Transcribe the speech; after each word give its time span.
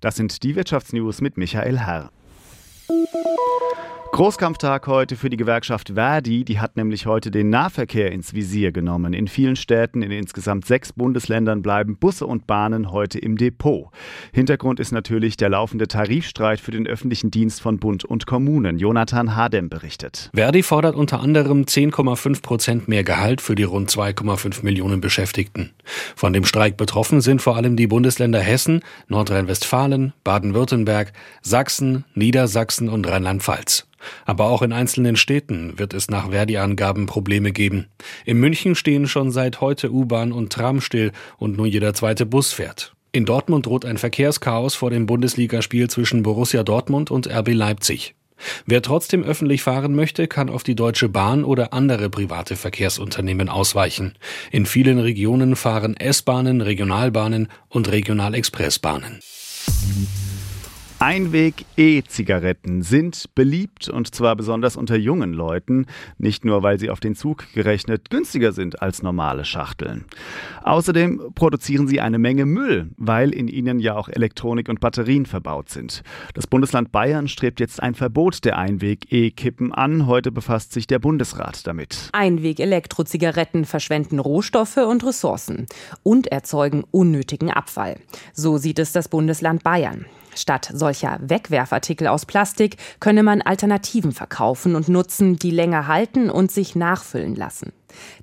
Das 0.00 0.16
sind 0.16 0.42
die 0.42 0.56
Wirtschaftsnews 0.56 1.20
mit 1.20 1.36
Michael 1.36 1.78
Herr. 1.80 2.10
Großkampftag 4.20 4.86
heute 4.86 5.16
für 5.16 5.30
die 5.30 5.38
Gewerkschaft 5.38 5.92
Verdi. 5.94 6.44
Die 6.44 6.60
hat 6.60 6.76
nämlich 6.76 7.06
heute 7.06 7.30
den 7.30 7.48
Nahverkehr 7.48 8.12
ins 8.12 8.34
Visier 8.34 8.70
genommen. 8.70 9.14
In 9.14 9.28
vielen 9.28 9.56
Städten 9.56 10.02
in 10.02 10.10
insgesamt 10.10 10.66
sechs 10.66 10.92
Bundesländern 10.92 11.62
bleiben 11.62 11.96
Busse 11.96 12.26
und 12.26 12.46
Bahnen 12.46 12.92
heute 12.92 13.18
im 13.18 13.38
Depot. 13.38 13.88
Hintergrund 14.30 14.78
ist 14.78 14.92
natürlich 14.92 15.38
der 15.38 15.48
laufende 15.48 15.88
Tarifstreit 15.88 16.60
für 16.60 16.70
den 16.70 16.86
öffentlichen 16.86 17.30
Dienst 17.30 17.62
von 17.62 17.78
Bund 17.78 18.04
und 18.04 18.26
Kommunen. 18.26 18.78
Jonathan 18.78 19.36
Hadem 19.36 19.70
berichtet. 19.70 20.28
Verdi 20.34 20.62
fordert 20.62 20.96
unter 20.96 21.20
anderem 21.20 21.62
10,5 21.62 22.42
Prozent 22.42 22.88
mehr 22.88 23.04
Gehalt 23.04 23.40
für 23.40 23.54
die 23.54 23.62
rund 23.62 23.88
2,5 23.88 24.62
Millionen 24.62 25.00
Beschäftigten. 25.00 25.70
Von 26.14 26.34
dem 26.34 26.44
Streik 26.44 26.76
betroffen 26.76 27.22
sind 27.22 27.40
vor 27.40 27.56
allem 27.56 27.74
die 27.74 27.86
Bundesländer 27.86 28.40
Hessen, 28.40 28.82
Nordrhein-Westfalen, 29.08 30.12
Baden-Württemberg, 30.24 31.14
Sachsen, 31.40 32.04
Niedersachsen 32.14 32.90
und 32.90 33.08
Rheinland-Pfalz. 33.08 33.86
Aber 34.24 34.46
auch 34.46 34.62
in 34.62 34.72
einzelnen 34.72 35.16
Städten 35.16 35.78
wird 35.78 35.94
es 35.94 36.10
nach 36.10 36.30
Verdi-Angaben 36.30 37.06
Probleme 37.06 37.52
geben. 37.52 37.86
In 38.24 38.38
München 38.38 38.74
stehen 38.74 39.06
schon 39.06 39.30
seit 39.30 39.60
heute 39.60 39.92
U-Bahn 39.92 40.32
und 40.32 40.52
Tram 40.52 40.80
still 40.80 41.12
und 41.38 41.56
nur 41.56 41.66
jeder 41.66 41.94
zweite 41.94 42.26
Bus 42.26 42.52
fährt. 42.52 42.94
In 43.12 43.26
Dortmund 43.26 43.66
droht 43.66 43.84
ein 43.84 43.98
Verkehrschaos 43.98 44.74
vor 44.76 44.90
dem 44.90 45.06
Bundesligaspiel 45.06 45.90
zwischen 45.90 46.22
Borussia 46.22 46.62
Dortmund 46.62 47.10
und 47.10 47.26
RB 47.26 47.48
Leipzig. 47.52 48.14
Wer 48.66 48.82
trotzdem 48.82 49.22
öffentlich 49.22 49.62
fahren 49.62 49.94
möchte, 49.94 50.28
kann 50.28 50.48
auf 50.48 50.62
die 50.62 50.74
Deutsche 50.74 51.08
Bahn 51.08 51.44
oder 51.44 51.72
andere 51.72 52.08
private 52.08 52.56
Verkehrsunternehmen 52.56 53.48
ausweichen. 53.48 54.14
In 54.50 54.66
vielen 54.66 54.98
Regionen 54.98 55.56
fahren 55.56 55.96
S-Bahnen, 55.96 56.60
Regionalbahnen 56.60 57.48
und 57.68 57.90
Regionalexpressbahnen. 57.90 59.20
Einweg-E-Zigaretten 61.02 62.82
sind 62.82 63.34
beliebt 63.34 63.88
und 63.88 64.14
zwar 64.14 64.36
besonders 64.36 64.76
unter 64.76 64.96
jungen 64.96 65.32
Leuten, 65.32 65.86
nicht 66.18 66.44
nur 66.44 66.62
weil 66.62 66.78
sie 66.78 66.90
auf 66.90 67.00
den 67.00 67.14
Zug 67.14 67.46
gerechnet 67.54 68.10
günstiger 68.10 68.52
sind 68.52 68.82
als 68.82 69.02
normale 69.02 69.46
Schachteln. 69.46 70.04
Außerdem 70.62 71.32
produzieren 71.34 71.88
sie 71.88 72.02
eine 72.02 72.18
Menge 72.18 72.44
Müll, 72.44 72.90
weil 72.98 73.32
in 73.32 73.48
ihnen 73.48 73.78
ja 73.78 73.96
auch 73.96 74.10
Elektronik 74.10 74.68
und 74.68 74.80
Batterien 74.80 75.24
verbaut 75.24 75.70
sind. 75.70 76.02
Das 76.34 76.46
Bundesland 76.46 76.92
Bayern 76.92 77.28
strebt 77.28 77.60
jetzt 77.60 77.82
ein 77.82 77.94
Verbot 77.94 78.44
der 78.44 78.58
Einweg-E-Kippen 78.58 79.72
an. 79.72 80.06
Heute 80.06 80.30
befasst 80.30 80.74
sich 80.74 80.86
der 80.86 80.98
Bundesrat 80.98 81.66
damit. 81.66 82.10
Einweg-Elektrozigaretten 82.12 83.64
verschwenden 83.64 84.18
Rohstoffe 84.18 84.76
und 84.76 85.02
Ressourcen 85.06 85.64
und 86.02 86.26
erzeugen 86.26 86.84
unnötigen 86.90 87.50
Abfall. 87.50 87.96
So 88.34 88.58
sieht 88.58 88.78
es 88.78 88.92
das 88.92 89.08
Bundesland 89.08 89.64
Bayern. 89.64 90.04
Statt 90.34 90.70
solcher 90.72 91.18
Wegwerfartikel 91.20 92.06
aus 92.06 92.26
Plastik 92.26 92.76
könne 93.00 93.22
man 93.22 93.42
Alternativen 93.42 94.12
verkaufen 94.12 94.74
und 94.74 94.88
nutzen, 94.88 95.36
die 95.36 95.50
länger 95.50 95.86
halten 95.86 96.30
und 96.30 96.50
sich 96.50 96.76
nachfüllen 96.76 97.34
lassen. 97.34 97.72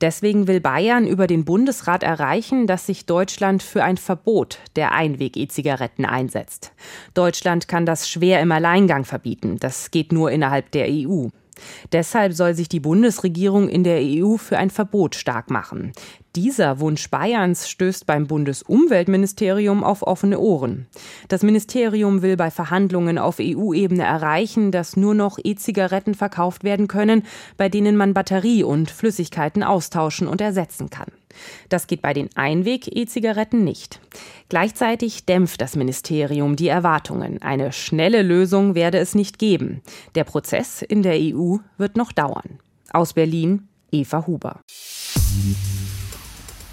Deswegen 0.00 0.46
will 0.46 0.60
Bayern 0.60 1.06
über 1.06 1.26
den 1.26 1.44
Bundesrat 1.44 2.02
erreichen, 2.02 2.66
dass 2.66 2.86
sich 2.86 3.06
Deutschland 3.06 3.62
für 3.62 3.82
ein 3.82 3.96
Verbot 3.96 4.58
der 4.76 4.92
Einweg-E-Zigaretten 4.92 6.04
einsetzt. 6.04 6.72
Deutschland 7.14 7.68
kann 7.68 7.86
das 7.86 8.08
schwer 8.08 8.40
im 8.40 8.52
Alleingang 8.52 9.04
verbieten. 9.04 9.58
Das 9.58 9.90
geht 9.90 10.12
nur 10.12 10.30
innerhalb 10.30 10.70
der 10.72 10.88
EU. 10.88 11.28
Deshalb 11.92 12.32
soll 12.32 12.54
sich 12.54 12.68
die 12.68 12.80
Bundesregierung 12.80 13.68
in 13.68 13.84
der 13.84 14.00
EU 14.02 14.36
für 14.36 14.58
ein 14.58 14.70
Verbot 14.70 15.14
stark 15.14 15.50
machen. 15.50 15.92
Dieser 16.36 16.80
Wunsch 16.80 17.10
Bayerns 17.10 17.68
stößt 17.68 18.06
beim 18.06 18.26
Bundesumweltministerium 18.26 19.84
auf 19.84 20.02
offene 20.02 20.40
Ohren. 20.40 20.86
Das 21.28 21.44
Ministerium 21.44 22.22
will 22.22 22.36
bei 22.36 22.50
Verhandlungen 22.50 23.18
auf 23.18 23.36
EU-Ebene 23.40 24.02
erreichen, 24.02 24.72
dass 24.72 24.96
nur 24.96 25.14
noch 25.14 25.38
E-Zigaretten 25.42 26.14
verkauft 26.14 26.64
werden 26.64 26.88
können, 26.88 27.22
bei 27.56 27.68
denen 27.68 27.96
man 27.96 28.14
Batterie 28.14 28.64
und 28.64 28.90
Flüssigkeiten 28.90 29.62
austauschen 29.62 30.26
und 30.26 30.40
ersetzen 30.40 30.90
kann. 30.90 31.12
Das 31.68 31.86
geht 31.86 32.02
bei 32.02 32.12
den 32.12 32.28
Einweg-E-Zigaretten 32.34 33.62
nicht. 33.62 34.00
Gleichzeitig 34.48 35.26
dämpft 35.26 35.60
das 35.60 35.76
Ministerium 35.76 36.56
die 36.56 36.68
Erwartungen. 36.68 37.42
Eine 37.42 37.72
schnelle 37.72 38.22
Lösung 38.22 38.74
werde 38.74 38.98
es 38.98 39.14
nicht 39.14 39.38
geben. 39.38 39.82
Der 40.16 40.24
Prozess 40.24 40.82
in 40.82 41.04
der 41.04 41.14
EU 41.16 41.58
wird 41.78 41.96
noch 41.96 42.10
dauern. 42.10 42.58
Aus 42.92 43.12
Berlin, 43.12 43.68
Eva 43.92 44.26
Huber. 44.26 44.60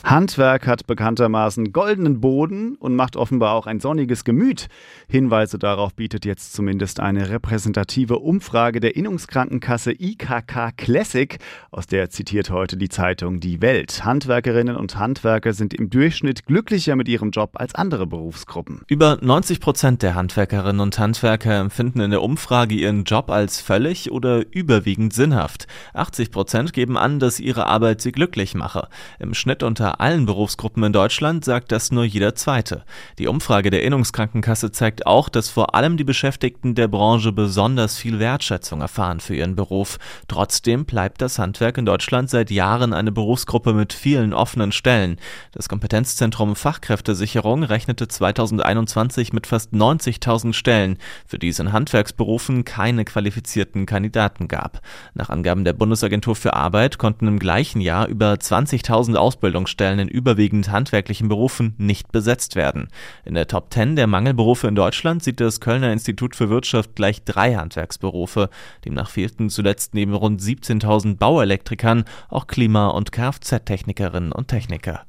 Handwerk 0.03 0.66
hat 0.66 0.88
bekanntermaßen 0.88 1.72
goldenen 1.72 2.22
Boden 2.22 2.75
und 2.75 2.95
macht 2.95 3.16
offenbar 3.16 3.53
auch 3.53 3.67
ein 3.67 3.79
sonniges 3.79 4.23
Gemüt. 4.23 4.67
Hinweise 5.07 5.59
darauf 5.59 5.94
bietet 5.94 6.25
jetzt 6.25 6.53
zumindest 6.53 7.00
eine 7.00 7.29
repräsentative 7.29 8.17
Umfrage 8.17 8.79
der 8.79 8.95
Innungskrankenkasse 8.95 9.91
IKK 9.91 10.72
Classic, 10.75 11.38
aus 11.69 11.85
der 11.85 12.09
zitiert 12.09 12.50
heute 12.50 12.78
die 12.78 12.90
Zeitung 12.90 13.40
Die 13.40 13.61
Welt. 13.61 14.03
Handwerkerinnen 14.03 14.75
und 14.75 14.97
Handwerker 14.97 15.53
sind 15.53 15.73
im 15.73 15.90
Durchschnitt 15.90 16.45
glücklicher 16.45 16.95
mit 16.95 17.07
ihrem 17.07 17.29
Job 17.29 17.51
als 17.53 17.75
andere 17.75 18.07
Berufsgruppen. 18.07 18.81
Über 18.88 19.19
90 19.22 19.59
Prozent 19.59 20.01
der 20.01 20.16
Handwerkerinnen 20.16 20.81
und 20.81 20.97
Handwerker 20.97 21.59
empfinden 21.59 22.00
in 22.00 22.11
der 22.11 22.23
Umfrage 22.23 22.73
ihren 22.73 23.03
Job 23.03 23.29
als 23.29 23.61
völlig 23.61 24.11
oder 24.11 24.44
überwiegend 24.51 25.13
sinnhaft. 25.13 25.67
80 25.94 26.31
Prozent 26.31 26.73
geben 26.73 26.97
an, 26.97 27.19
dass 27.19 27.40
ihre 27.40 27.67
Arbeit 27.67 28.01
sie 28.01 28.11
glücklich 28.11 28.56
mache. 28.56 28.88
Im 29.19 29.34
Schnitt 29.34 29.61
unter 29.61 29.91
allen 30.00 30.25
Berufsgruppen 30.25 30.84
in 30.84 30.94
Deutschland 30.94 31.44
sagt 31.44 31.72
das 31.72 31.91
nur 31.91 32.06
jeder 32.06 32.34
Zweite. 32.35 32.84
Die 33.19 33.28
Umfrage 33.28 33.69
der 33.69 33.84
Innungskrankenkasse 33.84 34.72
zeigt 34.72 35.06
auch, 35.06 35.28
dass 35.28 35.50
vor 35.50 35.75
allem 35.75 35.97
die 35.97 36.03
Beschäftigten 36.03 36.75
der 36.75 36.88
Branche 36.88 37.31
besonders 37.31 37.97
viel 37.97 38.19
Wertschätzung 38.19 38.81
erfahren 38.81 39.19
für 39.19 39.35
ihren 39.35 39.56
Beruf. 39.56 40.00
Trotzdem 40.28 40.85
bleibt 40.85 41.22
das 41.22 41.38
Handwerk 41.38 41.78
in 41.78 41.85
Deutschland 41.85 42.29
seit 42.29 42.52
Jahren 42.52 42.94
eine 42.94 43.12
Berufsgruppe 43.12 43.74
mit 43.74 43.91
vielen 43.91 44.34
offenen 44.34 44.72
Stellen. 44.72 45.18
Das 45.52 45.68
Kompetenzzentrum 45.68 46.56
Fachkräftesicherung 46.56 47.63
rechnete 47.63 48.08
2021 48.08 49.34
mit 49.34 49.47
fast 49.47 49.73
90.000 49.73 50.53
Stellen, 50.53 50.97
für 51.28 51.38
die 51.38 51.50
es 51.50 51.59
in 51.59 51.73
Handwerksberufen 51.73 52.66
keine 52.66 53.03
qualifizierten 53.03 53.85
Kandidaten 53.85 54.47
gab. 54.47 54.81
Nach 55.13 55.29
Angaben 55.29 55.66
der 55.66 55.73
Bundesagentur 55.73 56.35
für 56.35 56.53
Arbeit 56.53 56.97
konnten 56.97 57.28
im 57.28 57.40
gleichen 57.40 57.81
Jahr 57.81 58.08
über 58.08 58.34
20.000 58.34 59.16
Ausbildungsstellen 59.16 59.81
Stellen 59.81 59.97
in 59.97 60.09
überwiegend 60.09 60.69
handwerklichen 60.69 61.28
Berufen 61.28 61.74
nicht 61.80 62.12
besetzt 62.12 62.56
werden. 62.56 62.90
In 63.25 63.34
der 63.34 63.47
Top 63.47 63.74
10 63.74 63.96
der 63.96 64.06
Mangelberufe 64.06 64.68
in 64.68 64.75
Deutschland 64.75 65.24
sieht 65.24 65.40
das 65.40 65.59
Kölner 65.59 65.92
Institut 65.92 66.36
für 66.36 66.52
Wirtschaft 66.52 66.96
gleich 66.96 67.24
drei 67.24 67.56
Handwerksberufe. 67.56 68.52
Demnach 68.86 69.09
fehlten 69.09 69.50
zuletzt 69.50 69.96
neben 69.96 70.14
rund 70.14 70.40
17.000 70.40 71.18
Bauelektrikern 71.18 72.03
auch 72.30 72.46
Klima- 72.46 72.90
und 72.90 73.12
Kfz-Technikerinnen 73.12 74.31
und 74.31 74.50
Techniker. 74.50 75.02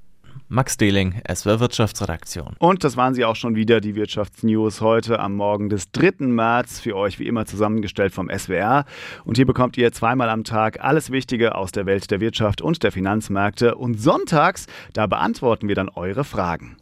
Max 0.54 0.76
Dehling, 0.76 1.14
SWR 1.34 1.60
Wirtschaftsredaktion. 1.60 2.56
Und 2.58 2.84
das 2.84 2.98
waren 2.98 3.14
sie 3.14 3.24
auch 3.24 3.36
schon 3.36 3.54
wieder, 3.54 3.80
die 3.80 3.94
Wirtschaftsnews 3.94 4.82
heute 4.82 5.18
am 5.18 5.34
Morgen 5.34 5.70
des 5.70 5.92
3. 5.92 6.26
März. 6.26 6.78
Für 6.78 6.94
euch 6.94 7.18
wie 7.18 7.26
immer 7.26 7.46
zusammengestellt 7.46 8.12
vom 8.12 8.28
SWR. 8.28 8.84
Und 9.24 9.38
hier 9.38 9.46
bekommt 9.46 9.78
ihr 9.78 9.92
zweimal 9.92 10.28
am 10.28 10.44
Tag 10.44 10.84
alles 10.84 11.10
Wichtige 11.10 11.54
aus 11.54 11.72
der 11.72 11.86
Welt 11.86 12.10
der 12.10 12.20
Wirtschaft 12.20 12.60
und 12.60 12.82
der 12.82 12.92
Finanzmärkte. 12.92 13.76
Und 13.76 13.98
sonntags, 13.98 14.66
da 14.92 15.06
beantworten 15.06 15.68
wir 15.68 15.74
dann 15.74 15.88
eure 15.88 16.22
Fragen. 16.22 16.76